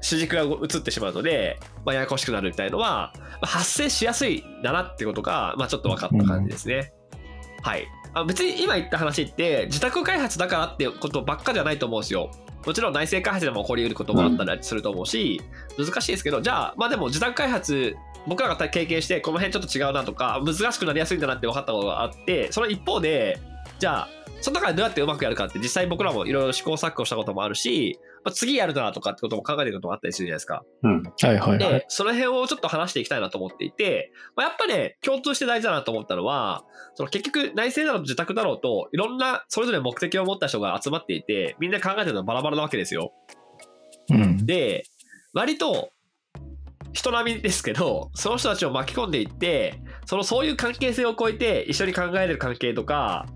[0.00, 6.92] 主軸が移ってしまうので、まあ、ややこしくなるみたいのは、まあ、発生しやすいだなってことが、まあ、ちょっと分かった感じですね。
[7.62, 7.86] はい。
[8.14, 12.30] あ別に今言った話って自宅開発だからってことばっかじゃないと思うんですよ。
[12.64, 15.40] もちろん内製開発でも起こりうることもあったりすると思うし、
[15.78, 17.96] 難しいですけど、じゃあ、まあでも自宅開発、
[18.26, 23.38] 僕らが経験して、この辺ちょっと違うなとか、難しくなりやすいんだなって分かったことがあって、その一方で、
[23.78, 24.08] じゃあ、
[24.40, 30.64] その中でどうやってうまくやるかって、実際僕らもいろいろ試行錯誤したこともあるし、まあ、次やるなとかってことも考えてることもあったりするじゃないですか。
[30.82, 31.02] うん。
[31.02, 43.12] はいはいはいで。、その辺をちょっと話していきたいなと思っていて、まあ、やっぱね、共通して大事だなと思ったのは、その結局内政だろうと自宅だろうと、いろんなそれぞれ目的を持った人が集まっていて、みんな考えてるのはバラバラなわけですよ。
[44.10, 44.46] うん。
[44.46, 44.84] で、
[45.34, 45.90] 割と
[46.94, 53.26] 人並みですけど、その人たちを巻き込んでいって、そのそういう関係性を超えて一緒に考えれる関係とか、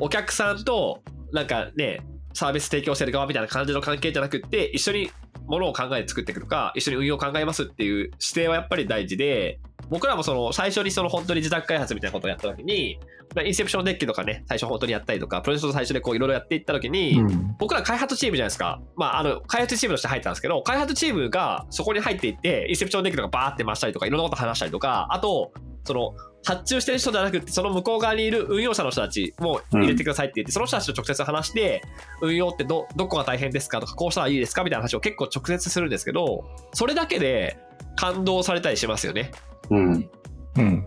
[0.00, 2.00] お客さんとなんかね、
[2.38, 5.10] サービス提供してる側みたいな感じの関係じゃなくって、一緒に
[5.48, 9.58] ものを考えて作っていくとか、一緒に運用を考えますっていう姿勢はやっぱり大事で、
[9.90, 13.00] 僕らもその最初にその本当に自宅開発みたいなことをやった時に、
[13.34, 17.56] まあインセプションデッキとかね、最初本当にやったりとか、プロジェクト最初でこういろいろやっていった時に、うん。
[17.58, 18.80] 僕ら開発チームじゃないですか。
[18.94, 25.52] まあ、あの、開発チームとして入ったんですけど、開発チームがそこに入っていって、インセプションデッキとかバーって回したりとか、いろんなこと話したりとか、あと、
[25.88, 31.82] その、発注してる人じゃなくて、その向こう側にいる運用者の人たちも入れてくださいって言って、その人たちと直接話して、
[32.22, 37.58] 運用ってど、どこが大変ですかとか、こうしたらいいですかみたいな話を結構直接するんですけど、それだけで
[37.96, 39.32] 感動されたりしますよね。
[39.70, 40.10] うん。
[40.56, 40.84] うん。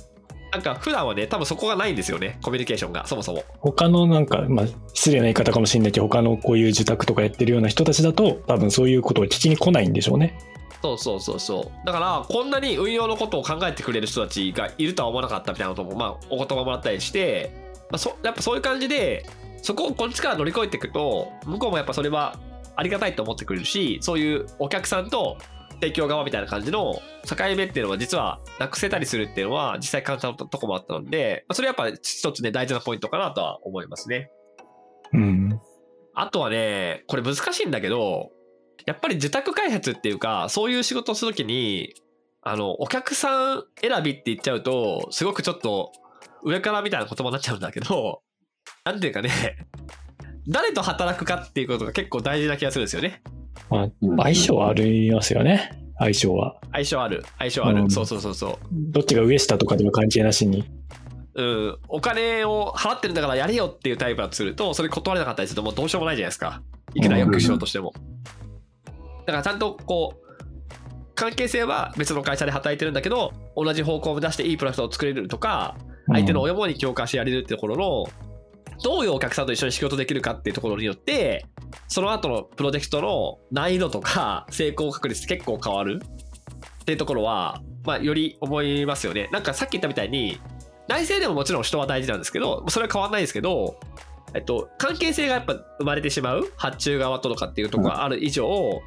[0.52, 3.44] なんか普段はね、多分そこがないんですよね、コミュニケーションが、そもそも。
[3.60, 10.38] 他のなんか、まあ、失礼な言い方かもしれないけど、他のこういう受託とかやってるような人たちだと、多分そういうことを聞きに来ないんでしょうね。
[10.82, 11.86] そうそうそうそう。
[11.86, 17.52] だから、こんなに運用のことを考えてくれる人たちがいるとは思わなかったみたいなことも、まあ、お言葉もらったりして、
[17.91, 19.26] まあ、そやっぱそういう感じで、
[19.62, 22.39] そこをこっちから乗り越えていくと、向こうもやっぱそれは
[22.76, 25.38] ありがたいと思ってくれるし、そういうお客さんと
[25.82, 34.32] 提供側みたいな感じの境目っていうのは実はなくせたりするっていうのは実際感じたとこもあったので、まあ、それはやっぱ一つね大事なポイントかなとは思いますね。
[35.13, 35.60] うん。
[36.13, 38.32] あとはね、これ難しいんだけど、
[38.86, 41.94] やっぱり受託開発っていうか、そういう仕事をするときに、
[42.41, 45.91] あの、お客さん選びって言っちゃうと、すごくちょっと
[46.44, 48.22] 上からみたいな言葉になっちゃうんだけど、
[48.86, 49.30] なんていうかね、
[50.48, 53.22] 誰と働くかっていうことが結構大事な気がするんですよね。
[53.70, 55.72] まあ、うん相性はありますよね。
[56.00, 56.56] 相性は。
[56.72, 57.24] 相性ある。
[57.38, 57.82] 相性ある。
[57.82, 58.58] うんそうそうそうそう。
[58.72, 60.65] どっちが上下とかでも関係なしに。
[61.34, 66.62] うん、お金を払ってるんだからやれよっていうタイプだとすると、それ断れなかったりするともうどうしようもないじゃないですか。
[66.94, 67.94] いくらよくしようとしても。
[69.26, 70.22] だからちゃんとこう、
[71.16, 75.76] 関係性は別の会社で働いてるんだけど、同じ方向を目指していいプロダクトを作れるとか、
[76.08, 78.08] 相手の親もに共感してやれるってところの、
[78.84, 81.46] どういうお客さんと一緒に仕事できるかっていうところによって、
[81.88, 86.02] その後のプロジェクトの難易度とか 成功確率結構変わる？
[86.82, 89.30] っていうところは、まあ、より思いますよね。
[89.32, 90.40] なんかさっき言ったみたいに、
[90.88, 93.80] 内政でももちろん人は大事なんですけど、それは変わらないですけど、
[94.34, 96.52] えっと、関係性がやっぱ生まれてしまう？
[96.58, 98.82] 発注側とかっていうところがある以上、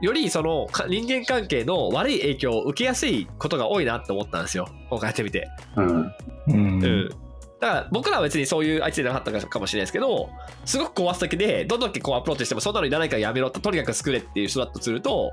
[0.00, 4.68] よりそのか人間関係の悪い影響を受けやすいことが多いなって思ったんですよ。
[4.88, 5.48] 今回やってみて。
[5.76, 5.86] うん。
[5.86, 6.12] うん。
[6.46, 7.08] うん。
[7.60, 10.30] だから僕らは別にそういう相手じゃなかったかもしれないですけど、
[10.64, 15.32] すごく壊すだけで、どんだけこうアプローチしてもそんなのいらないからやめろって、とにかく作れっていう人だとすると、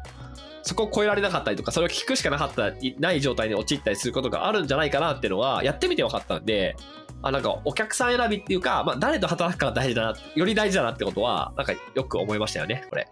[0.63, 6.75] そこを超えられなかったりとか、それを聞くしかなかったり、ない状態に陥ったりすることがあるんじゃないかなっていうのは、やってみて分かったんで、
[7.21, 13.07] あなんかお客さん選びっていうか、まあ、誰と働くかが大事だな、より大事だなってことは、なんかよく思いましたよね、これ。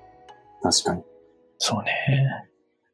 [0.61, 1.14] 確かに。
[1.57, 1.91] そうね。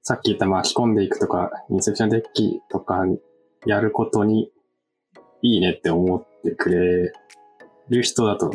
[0.04, 3.04] さっき言った巻き込んでいくとか、インセプションデッキとか
[3.66, 4.52] やることに
[5.42, 7.12] いいねって思ってくれ
[7.90, 8.52] る人だと、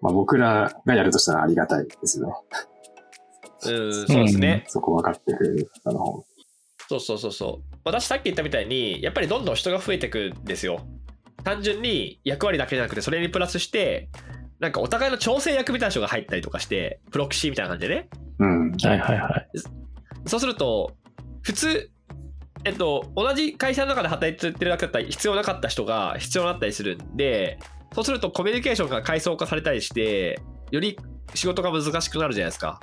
[0.00, 2.34] まあ僕らがやるとしたらありがたいですよね。
[3.66, 4.64] うん、そうですね。
[4.68, 6.24] そこ分かってくれる方の方が。
[6.88, 7.76] そうそうそうそう。
[7.84, 10.80] 私さっき言ったみたいに、やっぱりどんどん人が増えていくんですよ。
[11.44, 14.08] 単純に役割だけじゃなくて、それにプラスして、
[14.60, 18.08] なんかお互いの調整役みたいな人が入ったりとかして、プロキシーみたいな感じでね。
[18.38, 18.70] うん。
[18.72, 19.48] はいはいはい。
[20.26, 20.92] そうすると、
[21.42, 21.90] 普通、
[22.64, 27.58] えっと、同じ会社の中で働いてるだけだったら必要なかった人が必要になったりするんで、
[27.94, 30.98] そうするとコミュニケーションが階層化されたりして、より
[31.34, 32.80] 仕事が難しくなるじゃないですか。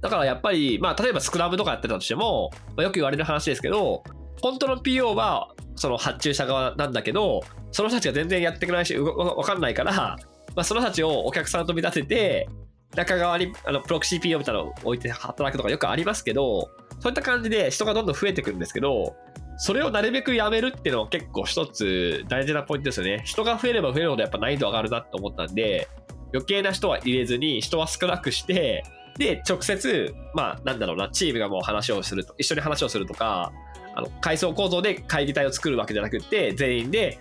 [0.00, 4.04] だからやっぱり、まあ、例えばスクラムとかやってたとしても、まあ、よく言われる話ですけど、
[4.40, 10.16] 本当の PO はその発注者側なんだけど、その人たちが全然やってくれないし、わかんないから、ま
[10.56, 12.48] あ、その人たちをお客さんと見立てて、
[12.94, 16.70] 中側にあのプロクシー PO みたいなのを置いて働くとかよくありますけど、
[17.00, 19.16] そういった感じで人がどんどん増えてくるんですけど、
[19.56, 23.22] それをなるべくやめるっていうのは結構一つ大事なポイントですよね。
[23.24, 25.88] 人が増えれば増えるほどやっぱ難易度上がるなって思ったんで、
[26.32, 28.84] 余計な人は入れずに人は少なくして、
[29.16, 33.52] で、直接、まあなんだろうな、チームがもう話をすると、一緒に話をするとか、
[33.94, 37.18] あの階層構造で会議体を作るわけじゃなくって、全員で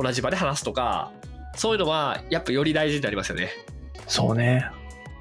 [0.00, 1.12] 同じ場で話すとか、
[1.54, 3.50] そういうのはやっぱより大事になりますよね。
[4.08, 4.66] そうね。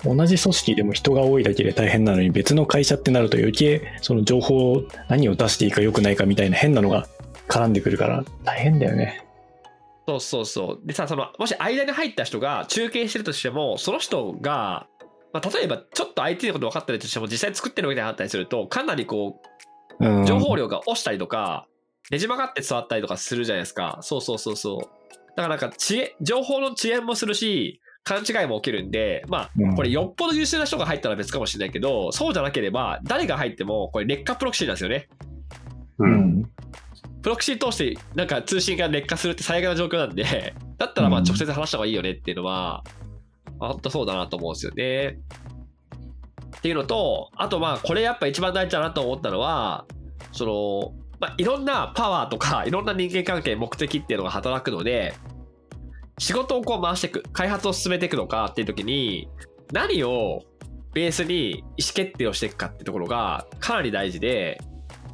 [0.04, 7.08] 同じ組織でも人が多いだけで大変なのに別の会社ってなると余計その情報を何を出していいか良くないかみたいな変なのが
[7.48, 9.26] 絡んでくるから大変だよね。
[10.08, 10.88] そうそうそう。
[10.88, 14.88] でさ、その、もし間に入った人が中継してるとしても、その人が、
[15.34, 19.42] まあ、例えばちょっと IT のこと分かったりとしても、実際作ってるわけじゃなかったりすると、かなりこ
[20.00, 20.26] う、うん。
[20.26, 21.68] 情報量が落ちたりとか、
[22.12, 23.98] ねじ曲がって伝わったりとかするじゃないですか。
[24.02, 24.80] そうそうそうそう。
[25.36, 35.10] だからなんか知恵、情報の遅延もするし、勘違いも起きるんで、まうんあ、これよっぽど優秀な人が入ったら別かもしれないけど、そうじゃなければ、誰が入っても、これ劣化プロキシーなんですよね。
[35.98, 36.06] う。
[36.06, 36.52] うんん。
[37.24, 42.84] プロキシー通してなんか通信が劣化するって最悪な状況なんで、 だったらまあうん直接話した方がいいよねっていうのは、
[43.60, 45.18] あ本当そうだなと思うんですよね。
[46.58, 49.86] っていうのと、あとまあこれやっぱ一番大事だなと思ったのは、
[50.32, 55.15] その、まあ、いろんなパワーとかいろんな人間関係目的っていうのが働くので
[56.17, 59.28] 仕事をこう回していく開発を進めていくのかっていう時に
[59.71, 60.43] 何を
[60.93, 64.62] ベースに意思決定をしていくかってところがかなり大事で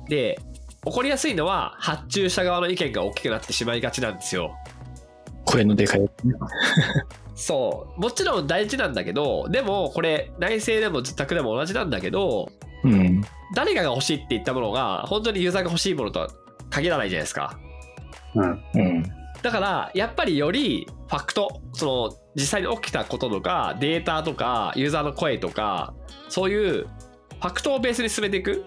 [0.08, 0.40] で
[0.86, 4.56] 起こりやすいのは発注者側の意見が大きくなってしまいがちなんですよ。
[5.46, 6.10] 声のでかい。
[7.36, 12.52] そうもちろん大事なんだけどでもこれ内政でも自宅でも同じなんだけど
[12.84, 13.22] うん。
[13.54, 16.30] 誰かが欲しいって言ったものが本当にユーザーが欲しいものとは
[16.70, 17.60] 限らないじゃないですか。
[18.36, 18.64] うん。
[18.76, 19.21] うん。
[19.42, 25.94] だからやっぱりよりファクトその実際に起きたこととかデータとかユーザーの声とか
[26.30, 28.66] そういうファクトをベースに進めていく。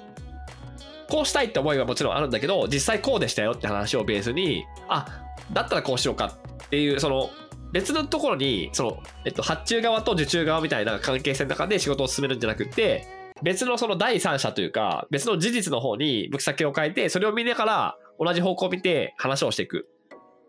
[1.11, 5.07] こうしたいって思いはもちろんあるんだけど実際こうでしたよって話をベースにあ
[5.53, 6.35] だったらこうしようか
[6.65, 7.31] っていうその
[7.73, 13.07] 別のところにその、えっと、発注側と受注側みたいな関係性の中で仕事を進めるんじゃなくて
[13.43, 19.89] 別のその第三者というか別の事実の方に向き先を変えてそれを見ながら同じ方向を見て話をしていく。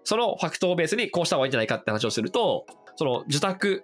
[0.05, 2.65] そのファクトをベースにこうした方がいいんじゃないかって話をすると、
[2.95, 3.83] その受託、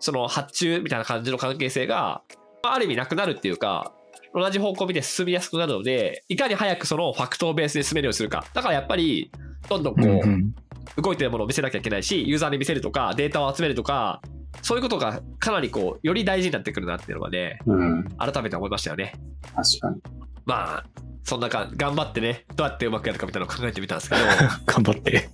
[0.00, 2.22] その発注みたいな感じの関係性が、
[2.62, 3.92] まあある意味なくなるっていうか、
[4.34, 8.44] 同じ方向を見て進みやすくなるので、いかに早くそのファクトをベースに進めるようにするか。
[8.52, 9.30] だからやっぱり、
[9.68, 11.02] どんどんこう。
[11.02, 14.20] 動いてるものを見せなきゃいけないし、ユーザーに見せるとか、データを集めるとか、
[14.62, 18.04] そういうことがかなりこう、より大事になってくるなっていうのがね、うん。
[18.16, 19.12] 改めて思いましたよね。
[19.54, 20.00] 確かに。
[20.48, 20.84] まあ、
[21.24, 24.22] そんなか、頑張ってね、どうやってうまくやるかみたいなのを考えてみたんですけど、
[24.64, 25.28] 頑張って。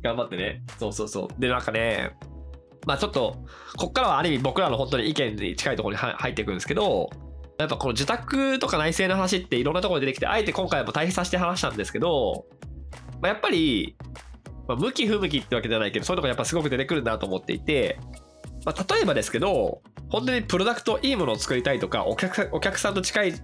[0.00, 0.62] 頑張ってね。
[0.78, 1.40] そうそうそう。
[1.40, 2.12] で、なんかね、
[2.86, 3.44] まあちょっと、
[3.76, 7.10] こっからはある意味僕らの本当に意見に近いところには入っていくんですけど、
[7.58, 12.46] やっぱこの受託とか内政の話っていろんなところで出てきて、あえて今回も対比させて話したんですけど、
[13.20, 13.96] まあ、やっぱり、
[14.68, 17.98] まあ、向き不向きってわけじゃないけど、そういうところやっぱすごく出てくるなと思っていて、
[18.64, 23.34] まあ、例えばですけど、本当にプロダクト、いいものを作りたいとか、お客さんお客さんと近い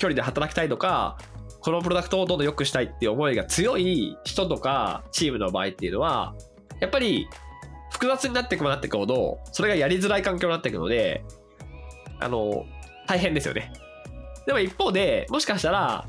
[0.00, 1.18] 距離で働きたいとか、
[1.60, 6.34] このプロダクトをどんどん良くしたいっていう思いが強い人とかチームの場合っていうのは、
[6.80, 7.28] やっぱり
[7.92, 11.22] 複雑になっていくもなっていくほど、それがやりづらい環境になっていくので、
[12.18, 12.64] あの、
[13.06, 13.72] 大変ですよね。
[14.46, 16.06] でも一方で、もしかしたら、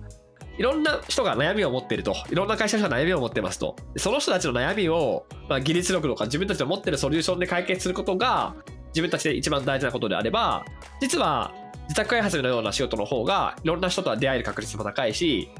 [0.57, 2.15] いろんな人が悩みを持ってると。
[2.29, 3.75] いろんな会社の人が悩みを持ってますと。
[3.97, 8.55] その人たちの悩みを、まあ、技術力とか自分たちの持ってるソリューションで解決することが、
[8.89, 10.65] 自分たちで一番大事なことであれば、
[10.99, 11.53] 実は
[11.91, 15.51] 自宅開発のような仕事の方が、いろんな人とは出会える確率も高いし、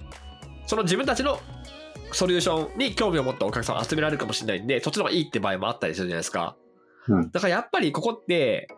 [0.66, 1.42] その自分たちの
[2.14, 6.56] ソリューションに興味を持ったお客さんを集められるかもしれないんで、そっちの方がいいって場合もあったりするじゃないですか。
[7.10, 8.70] うんだからやっぱりここって、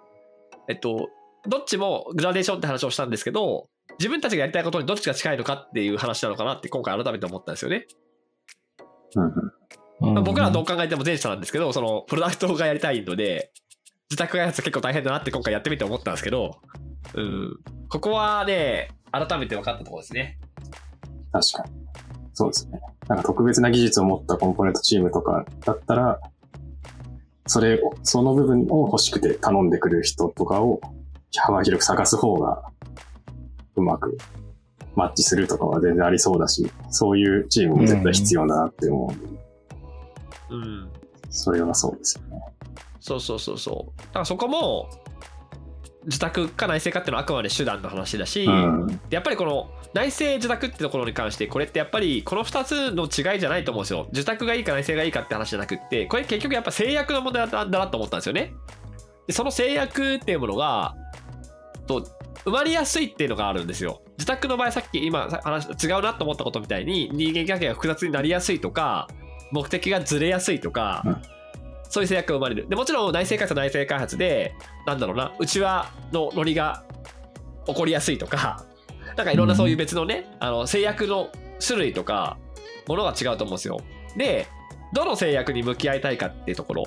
[0.67, 1.09] えっと、
[1.47, 3.67] どっちもグラデーションって話をしたんですけど、
[3.99, 7.85] 自分たちがやりたいことにどっちが近いのかっていう話なのかなって今回改めて思ったんですよね。
[10.01, 10.75] うん僕らはどうか。
[10.75, 13.51] 考えても前者なんですけど、そのプロダクトがやりたいので、
[14.09, 16.59] 自宅開発結構大変だなって今回やってみて思ったんですけど、
[17.13, 20.39] うん、ここはね、改めて分かったところですね。
[21.31, 21.83] 確かに。
[22.33, 22.79] そうですね。
[23.07, 26.19] なんか特別な技術を持ったコンポーネントチームとかだったら、
[27.45, 30.81] それを、その部分を欲しくて頼んでくる人とかを
[31.35, 32.63] 幅広く探す方が
[33.75, 34.17] うまく
[34.95, 39.13] マッチするとかは全然ありそうだし、そういうチームも絶対必要だなって思
[40.49, 40.89] ううん。
[41.29, 42.41] それはそうですよね。
[42.99, 43.99] そうそうそうそう。
[43.99, 44.89] だからそこも、
[46.05, 48.87] 自宅か内政かっていうのはあくまで手段の話だし、うん。
[48.87, 54.07] でやっぱりこの内政受託ってところに関してこれってやっぱりこの2つの違いじゃないと思うんですよ。
[54.11, 58.53] 受託がいいか内政がいいかって話じゃなくってこれ結局やっぱ制約の問題だなと思ったんですよね。
[59.27, 60.95] でその制約っていうものが
[61.87, 62.05] と
[62.43, 64.01] 生まれやすいっていうのがあるんですよ。
[64.17, 69.07] 受託の場合さっき今話違うなと思ったことみたいに人間関係が複雑になりやすいとか
[69.51, 71.21] 目的がずれやすいとか、うん
[71.93, 72.67] そういう制約が生まれる。
[72.67, 74.55] でもちろん内政開発は内政開発で
[74.87, 76.85] なんだろうな内輪のノリが
[77.67, 78.65] 起こりやすいとか
[79.15, 81.29] なんかいろんなそういう別のね、あの制約の
[81.63, 82.39] 種類とか
[82.87, 83.79] ものが違うと思うんですよ。
[84.17, 84.47] で、
[84.91, 86.83] どの制約に向き合いたいかっていうところ、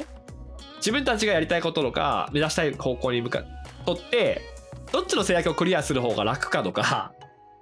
[0.78, 3.44] 自分たちがやりたいこととか目指したい方向に向か
[3.84, 4.42] とって、
[4.90, 7.12] どっちの制約をクリアする方が楽かとか、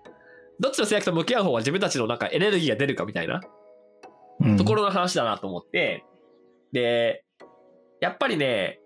[0.61, 3.43] どっちの制約と向き合う方が自分たちのなんかエネルギーが出るかみたいな
[4.41, 4.57] うん。
[4.57, 6.05] ところの話だなと思って、
[6.73, 7.23] で、
[8.05, 8.81] やっぱりね、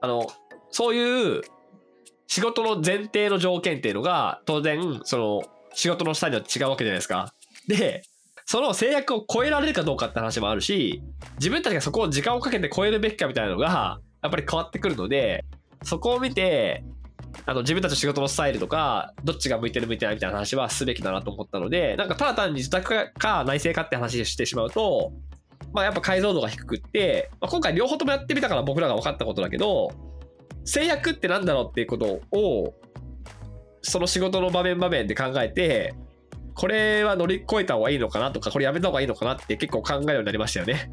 [0.00, 0.28] あの、
[0.70, 1.42] そういう
[2.28, 5.42] 仕事の前提の条件っていうのが、当然、その、
[5.74, 7.34] 仕事のスタイルによって違うわけじゃないですか。
[7.66, 8.02] で、
[8.46, 11.02] その制約を超えられるかどうかって話もあるし、
[11.38, 15.44] 自分たちがそこを時間をかけて超えるべきかみたいなのが、やっぱり変わってくるので、
[15.82, 16.84] そこを見て、
[17.46, 25.12] あの自分たちの仕事のスタイルとか、どっちが向いてる向いてないみたいな話はすべきだなと思ったので、なんかただ単に自宅か内政かって話してしまうと、
[25.72, 29.92] まあやっぱ解像度が低くって、まあ、今回両方ともやってみたから僕らが分かったことだけど、
[30.64, 32.74] 制約ってなんだろうっていうことを、
[33.82, 35.94] その仕事の場面場面で考えて、
[36.54, 40.92] これは乗り越えた方がいいのかなとか、これやめた方がいいのかなって結構考えるようになりましたよね。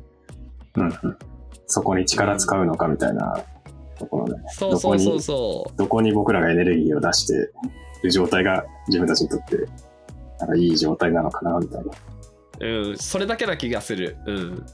[0.76, 1.18] うんうん。
[1.66, 3.44] そこに力使うのかみたいな
[4.00, 7.34] ところで、そうそうそうそどこに僕らがエネルギーを出して
[8.04, 9.58] る状態が自分たちにとって、
[10.40, 11.92] なんかいい状態なのかなみたいな。
[12.60, 12.66] う。
[12.66, 14.18] うん、それだけな気がする。
[14.26, 14.66] うん。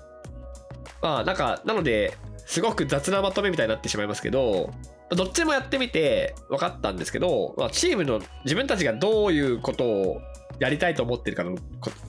[1.01, 4.71] まあ、なんか、なので、すごく雑なまとめみたいになってしまいますけど、
[5.09, 10.21] どっちもやってみて分かったんですけど、まあ、チームの自分たちがどういうことを
[10.59, 11.55] やりたいと思ってるかの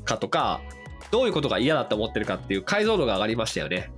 [0.04, 0.60] かとか、
[1.10, 3.92] どういうことが嫌だと思ってるかっていう解像度が上がりましたよね。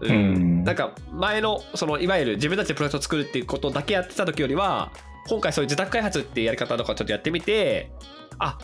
[0.00, 4.92] うんなんか前のそのいわゆる自分たちでプロジェクトを作るっていうことだけやってた時よりは
[5.28, 7.90] 今回そういう自宅開発っていうやり方とかちょっとやってみて
[8.38, 8.58] あ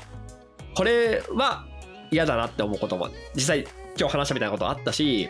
[0.75, 1.67] これは
[2.11, 3.67] 嫌だなって思うことも実際
[3.99, 5.29] 今日話したみたいなことあったし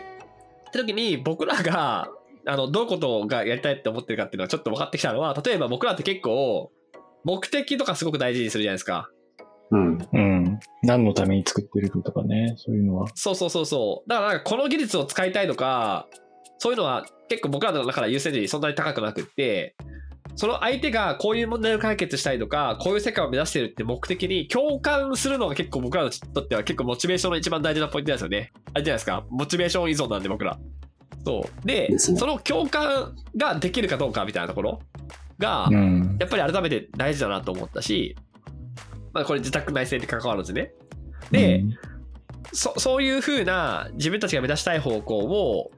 [0.69, 2.09] って時に僕らが
[2.47, 6.71] あのどういうことがやりたいって思ってるかっていうのはちょっと分かってきたのは例えば僕らって結構
[7.23, 9.09] 目的とかすごく大事にするじゃないですか。
[9.71, 9.97] うん。
[10.13, 10.59] うん。
[10.83, 13.07] 何のために作ってるかとかね、そういうのは。
[13.15, 14.09] そうそうそうそう。
[14.09, 16.07] だからなんかこの技術を使いたいとか、
[16.59, 19.75] そういうのは結構僕らの中で優先順位そんなに高くなくって、
[20.35, 28.51] その相手がこういう問題を解決したいとか、こういう世界を目指してるって目的に共感するのが結構僕らにとっては結構モチベーションの一番大事なポイントですよね。
[28.73, 29.25] あれじゃないですか。
[29.29, 30.59] モチベーション依存なんで僕ら。
[31.25, 31.67] そう。
[31.67, 34.79] で、ですねその共感ができるかどうかみたいなところ
[35.39, 36.17] が、うん。
[36.19, 38.15] やっぱり改めて大事だなと思ったし、
[39.13, 40.73] まあこれ自宅内政に関わらずね。
[41.31, 41.77] で、うん
[42.51, 45.71] そそういうふうな自分たちが目指したい方向を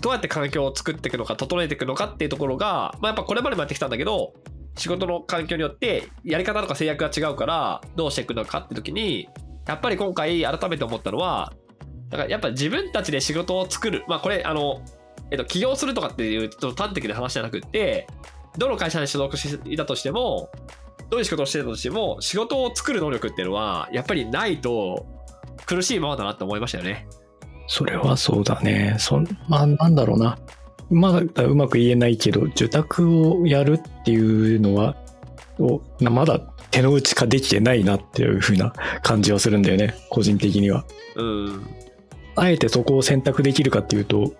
[0.00, 4.34] どうやって環境を作っていくのか整えていくのかっていうところが、まあ、やっぱこれまでもやってきたんだけど
[4.76, 9.28] 仕事の環境によってやり方とか制約が違うからどうしていくのかって時に
[9.66, 11.52] やっぱり今回改めて思ったのは
[12.08, 14.82] だからやっぱ自分たちで仕事を作るまあこれあの、
[15.30, 18.06] えっと、起業するとかっていうちょっと端的な話じゃなくって
[18.58, 20.50] どの会社に所属していたとしても
[21.08, 25.06] どういう仕事をしていたとしても仕事を作る能力っていうのはやっぱりないと
[25.66, 27.06] 苦しいままだなって思いましたよね。
[27.70, 28.96] それはそうだね。
[28.98, 30.36] そんまあ、なんだろうな。
[30.90, 34.96] まだうまく言えないけど、受託をやるっていうのは、
[36.00, 36.40] まだ
[36.72, 39.94] 手の内化できてないなっていう風な感じはするんだよね。
[40.10, 40.84] 個人的には。
[41.14, 41.66] うん。
[42.34, 44.34] あえてそこを選択できるかっていうと、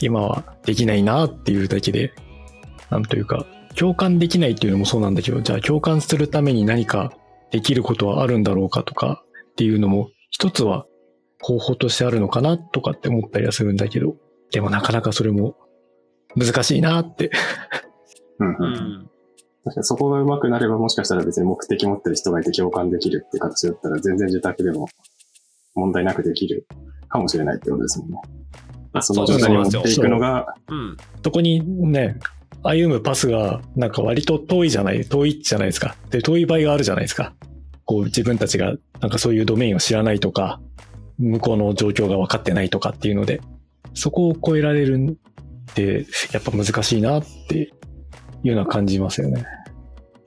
[0.00, 2.12] 今はできないなっていうだけで、
[2.88, 7.12] なんというか、共感できないっていうのもそうなんだけど、じゃあ共感するために何か
[7.50, 10.85] できることはあるんだろうかとかっていうのも、一つは
[11.40, 14.16] 方法としてあるのかなとかって思ったりはするんだけど、
[14.52, 15.56] でもなかなかそれも
[16.36, 17.30] 難しいなって。
[18.38, 18.72] うんううん。
[19.02, 19.10] ん。
[19.64, 24.88] 確かにそこが上手くなればもしかしたら別に目的持ってる人がいて共感できるって形だったら全然自宅でも
[25.74, 26.66] 問題なくできる
[27.08, 28.20] かもしれないってことですもんね。
[28.92, 30.96] あその状態に持っていくのが、うん。
[31.22, 31.60] そこに
[31.90, 32.18] ね、
[32.62, 35.96] 歩むパスがなんか割と遠いじゃない、遠いじゃないですか。
[36.10, 37.34] で、遠い場合があるじゃないですか。
[37.84, 40.60] こう自分たちがなんかそういうドメインを知らないとか、
[41.18, 43.40] 向こうの状況が分かってないとかっていうので、
[43.94, 45.14] そこを超えられるんっ
[45.74, 47.72] てやっぱ難しいなって
[48.42, 49.44] いうのは感じますよね。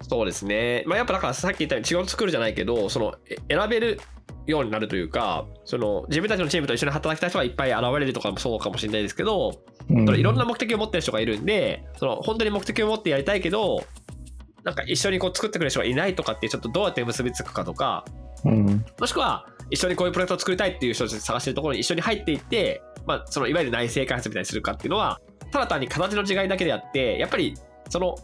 [0.02, 0.84] そうですね。
[0.88, 4.00] まあ、やっぱだからさっき言ったように仕事作るじゃないけど、そのえ選べる
[4.48, 13.84] ようになるというか、その自分たちのチームと一緒に働きたい人がいっぱい現れるとかもそうかもしれないですけど、うんいろんな目的を持ってる人がいるんで、その本当に目的を持ってやりたいけど、
[14.64, 18.06] なんか一緒にこう作ってくれる人がいないとかってちょっとどうやって結びつくかとか、
[18.46, 18.86] うん。
[19.00, 25.20] もしくは一緒にこういうプロジェクトを作りたいっていう人を探してるところに一緒に入っていって、まあ、そのいわゆる内製開発みたいにするかっていうのは
[25.52, 27.56] ただ単に形の違いだけであってやっぱり
[27.90, 28.16] その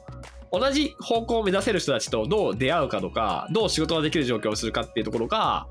[0.52, 5.68] 同じ方向を目指せる人たちとどう出会うかとかどう仕事ができる状況をするかっていうところが、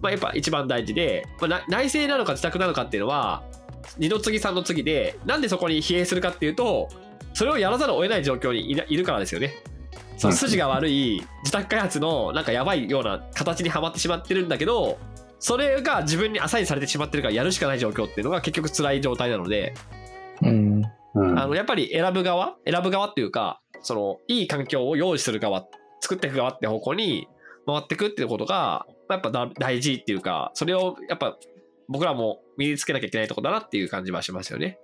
[0.00, 3.44] まあ、やっぱ一番大事で、まあ、内製なのか自宅なのかっていうのは
[3.98, 6.88] 二の次三の次でなんでそこに疲弊するかっていうと
[7.32, 9.54] それをやらざるを得ない状況にいないるからですよね。
[10.16, 14.98] その筋が悪い自宅開発のなんかやばいような形にはまってしまってるんだけど
[15.38, 19.74] それが自分にアサインされてしまってるからやるしかない状況っていうのが結局辛い状態なので、
[20.42, 20.82] うん。
[21.14, 21.38] うん。
[21.38, 25.66] あのやっぱり選ぶ側選ぶ側っていうかそのいい環境を用意する側
[26.00, 27.28] 作っていく側って方向に
[27.66, 31.36] 回っていくっていうことがやっぱだ大事っていうかそれをやっぱ
[31.88, 34.78] 僕らも身につけなきゃいけないところだなっていう感じはしますよね。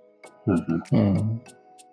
[0.45, 1.43] うんうんうん。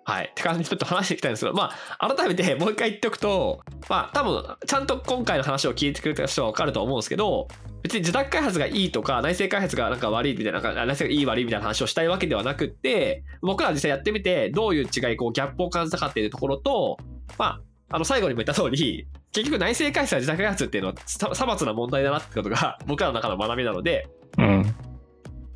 [0.03, 0.25] はい。
[0.25, 7.47] って感じでちょっと話していきたいんですけど、まあ、改めてもう一回言っておくと、まあ、多分、ちゃんと今回の話を聞いてくれた人は分かると思うんですけど、
[7.83, 16.97] 別に自宅開発がいいとか、内製開発がなんか悪いみたいな、なんか内製がいい悪いみたいな話をしたいわけではなくって、僕ら実際やってみて、どういう違い、こう、ギャップを感じたかっていうところと、
[17.37, 17.61] まあ、
[17.95, 24.75] あの、最後にも言った通り、結局内製開発や自宅開発っていうのはささまつな問題だなってことが僕らの中の学びなので、うん。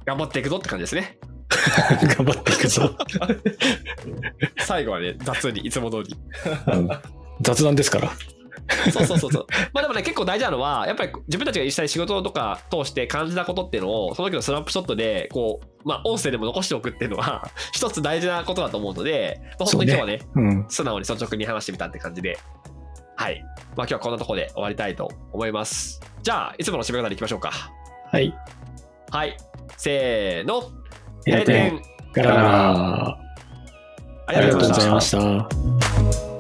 [0.06, 1.18] 頑張っていくぞって感じですね。
[2.18, 2.96] 頑張っていくぞ。
[4.60, 6.16] 最後はね、雑にいつも通り。
[6.74, 6.90] うん
[7.42, 8.12] 雑談ですから。
[8.92, 9.48] そうそうそうそう。
[9.74, 20.66] まあでもね、結構大事なのは、やっぱり自分たちが実際仕事とか通して感じたことっていうのを、その時のスナップショットで、こう、まあ音声でも残しておくっていうのは、 一つ大事なことだと思うので、まあ、本当に今日はね、うん。
[20.70, 22.40] 素直に率直に話してみたって感じで、
[23.16, 23.42] はい。
[23.76, 26.02] まあ今日はこんなところで終わりたいと思います。
[26.24, 27.52] じゃあ、いつもの締め方でいきましょうか。
[28.12, 28.34] はい。
[29.12, 29.38] はい。
[29.78, 30.72] せーの。
[31.26, 31.82] 閉店
[32.14, 33.18] ガラガラ。
[34.28, 36.35] ありがとうございましたありがとうございました。